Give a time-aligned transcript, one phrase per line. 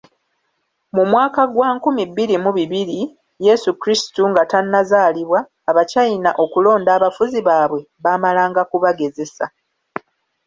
[0.95, 2.99] Mu mwaka gwa nkumi bbiri mu bibiri,
[3.47, 5.39] Yezu Kristu nga tannazaalibwa,
[5.69, 9.45] Abacayina okulonda abafuzi baabwe, baamalanga kubagezesa.